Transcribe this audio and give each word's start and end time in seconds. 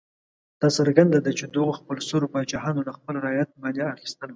دا 0.61 0.67
څرګنده 0.77 1.19
ده 1.25 1.31
چې 1.39 1.45
دغو 1.55 1.71
خپلسرو 1.79 2.31
پاچاهانو 2.33 2.85
له 2.87 2.91
خپل 2.97 3.15
رعیت 3.25 3.49
مالیه 3.61 3.87
اخیستله. 3.95 4.29